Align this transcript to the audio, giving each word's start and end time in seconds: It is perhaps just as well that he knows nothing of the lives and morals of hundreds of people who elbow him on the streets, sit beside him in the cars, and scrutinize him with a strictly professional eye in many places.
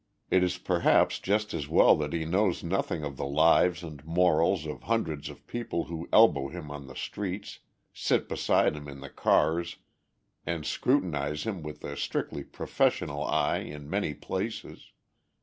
It 0.31 0.41
is 0.41 0.57
perhaps 0.57 1.19
just 1.19 1.53
as 1.53 1.67
well 1.69 1.95
that 1.97 2.11
he 2.11 2.25
knows 2.25 2.63
nothing 2.63 3.03
of 3.03 3.17
the 3.17 3.25
lives 3.27 3.83
and 3.83 4.03
morals 4.03 4.65
of 4.65 4.81
hundreds 4.81 5.29
of 5.29 5.45
people 5.45 5.83
who 5.83 6.09
elbow 6.11 6.47
him 6.47 6.71
on 6.71 6.87
the 6.87 6.95
streets, 6.95 7.59
sit 7.93 8.27
beside 8.27 8.75
him 8.75 8.87
in 8.87 9.01
the 9.01 9.11
cars, 9.11 9.75
and 10.43 10.65
scrutinize 10.65 11.43
him 11.43 11.61
with 11.61 11.83
a 11.83 11.95
strictly 11.95 12.43
professional 12.43 13.23
eye 13.25 13.59
in 13.59 13.87
many 13.91 14.15
places. 14.15 14.91